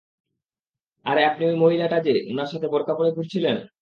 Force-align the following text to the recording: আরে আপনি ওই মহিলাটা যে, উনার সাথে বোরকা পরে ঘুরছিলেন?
আরে 1.05 1.21
আপনি 1.25 1.43
ওই 1.45 1.55
মহিলাটা 1.55 1.97
যে, 1.99 2.13
উনার 2.31 2.49
সাথে 2.53 2.67
বোরকা 2.67 2.93
পরে 2.95 3.09
ঘুরছিলেন? 3.11 3.55